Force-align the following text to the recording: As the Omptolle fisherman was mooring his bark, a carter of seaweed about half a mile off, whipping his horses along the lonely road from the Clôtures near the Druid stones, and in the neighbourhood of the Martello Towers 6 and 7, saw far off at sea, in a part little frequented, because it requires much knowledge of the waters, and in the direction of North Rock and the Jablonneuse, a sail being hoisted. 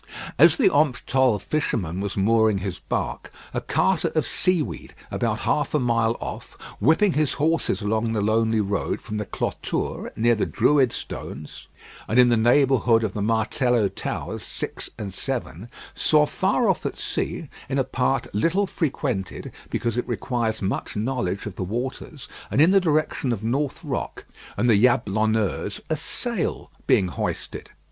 As 0.39 0.57
the 0.57 0.67
Omptolle 0.71 1.37
fisherman 1.37 1.99
was 2.01 2.17
mooring 2.17 2.57
his 2.57 2.79
bark, 2.79 3.31
a 3.53 3.61
carter 3.61 4.07
of 4.15 4.25
seaweed 4.25 4.95
about 5.11 5.41
half 5.41 5.75
a 5.75 5.79
mile 5.79 6.17
off, 6.19 6.57
whipping 6.79 7.13
his 7.13 7.33
horses 7.33 7.83
along 7.83 8.11
the 8.13 8.21
lonely 8.21 8.61
road 8.61 8.99
from 8.99 9.17
the 9.19 9.27
Clôtures 9.27 10.09
near 10.17 10.33
the 10.33 10.47
Druid 10.47 10.91
stones, 10.91 11.67
and 12.07 12.17
in 12.17 12.29
the 12.29 12.35
neighbourhood 12.35 13.03
of 13.03 13.13
the 13.13 13.21
Martello 13.21 13.87
Towers 13.89 14.41
6 14.41 14.89
and 14.97 15.13
7, 15.13 15.69
saw 15.93 16.25
far 16.25 16.67
off 16.67 16.83
at 16.83 16.97
sea, 16.97 17.47
in 17.69 17.77
a 17.77 17.83
part 17.83 18.25
little 18.33 18.65
frequented, 18.65 19.51
because 19.69 19.97
it 19.97 20.07
requires 20.07 20.63
much 20.63 20.95
knowledge 20.95 21.45
of 21.45 21.53
the 21.57 21.63
waters, 21.63 22.27
and 22.49 22.59
in 22.59 22.71
the 22.71 22.81
direction 22.81 23.31
of 23.31 23.43
North 23.43 23.83
Rock 23.83 24.25
and 24.57 24.67
the 24.67 24.83
Jablonneuse, 24.83 25.79
a 25.91 25.95
sail 25.95 26.71
being 26.87 27.09
hoisted. 27.09 27.69